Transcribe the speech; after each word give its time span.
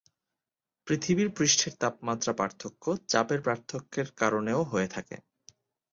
পৃথিবীর 0.87 1.29
পৃষ্ঠের 1.37 1.73
তাপমাত্রা 1.79 2.33
পার্থক্য 2.33 2.83
চাপের 3.07 3.39
পার্থক্য 3.41 3.93
এর 3.99 4.09
কারণেও 4.17 4.61
হয়ে 4.63 4.87
থাকে। 4.87 5.15